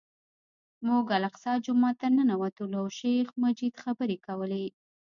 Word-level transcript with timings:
موږ 0.87 1.05
الاقصی 1.17 1.51
جومات 1.65 1.95
ته 2.01 2.07
ننوتلو 2.17 2.77
او 2.81 2.87
شیخ 2.99 3.27
مجید 3.43 3.73
خبرې 3.83 4.17
کولې. 4.25 4.65